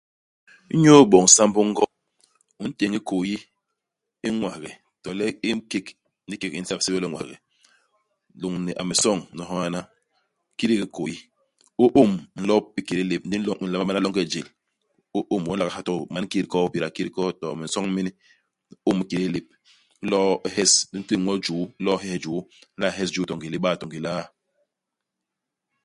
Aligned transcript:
Inyu 0.73 0.91
iboñ 1.03 1.25
sambô 1.35 1.59
i 1.65 1.69
ngoo, 1.71 1.91
u 2.61 2.63
ntéñ 2.69 2.91
hikôyi 2.95 3.35
i 4.27 4.29
ñwaghe, 4.37 4.71
to 5.01 5.09
le 5.19 5.25
i 5.47 5.49
kék, 5.71 5.87
ndi 6.25 6.35
ikék 6.37 6.51
di 6.53 6.59
nla 6.59 6.65
nsébél 6.77 6.95
yo 6.97 7.01
le 7.03 7.09
ñwaghe, 7.11 7.35
lôñni 8.41 8.71
hameçon 8.79 9.19
nyono 9.35 9.43
haana; 9.51 9.79
kidik 10.57 10.79
i 10.79 10.81
hikôyi. 10.83 11.15
U 11.83 11.85
ôm 12.01 12.11
nlop 12.41 12.65
i 12.79 12.81
kédé 12.87 13.03
lép, 13.11 13.21
ndi 13.25 13.35
u 13.37 13.41
nlop 13.43 13.59
u, 13.59 13.63
u 13.65 13.67
nlama 13.67 13.87
bana 13.89 14.03
longe 14.05 14.21
i 14.25 14.29
jél. 14.31 14.47
U 15.17 15.19
ôm. 15.33 15.43
U 15.51 15.53
nla 15.55 15.73
ha 15.75 15.81
to 15.87 15.91
bo 15.99 16.03
man 16.13 16.25
két 16.31 16.45
i 16.45 16.49
koo 16.51 16.65
hipéda 16.65 16.87
hi 16.89 16.95
két 16.95 17.07
hi 17.07 17.13
koo, 17.15 17.29
to 17.39 17.45
bo 17.49 17.55
minsoñ 17.59 17.85
mini. 17.97 18.11
U 18.87 18.89
ôm 18.89 18.97
i 19.03 19.05
kédé 19.09 19.27
lép. 19.35 19.47
U 20.03 20.05
lo 20.11 20.19
u 20.45 20.49
hes. 20.55 20.71
U 20.95 20.95
ntéñ 21.01 21.19
ñwo 21.23 21.33
juu, 21.45 21.63
u 21.79 21.81
lo 21.85 21.91
u 21.97 22.01
hes 22.03 22.17
juu. 22.23 22.39
U 22.73 22.77
nla 22.77 22.87
hes 22.97 23.09
juu 23.13 23.25
to 23.27 23.33
ngébél 23.37 23.55
iba 23.57 23.79
to 23.79 23.85
ngélé 23.89 24.09
iaa. 24.15 24.25